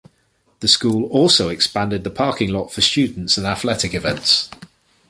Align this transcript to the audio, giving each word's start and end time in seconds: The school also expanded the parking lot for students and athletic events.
The 0.61 0.67
school 0.67 1.07
also 1.11 1.49
expanded 1.49 2.03
the 2.03 2.09
parking 2.09 2.49
lot 2.49 2.71
for 2.73 2.81
students 2.81 3.37
and 3.37 3.45
athletic 3.45 3.93
events. 3.93 4.49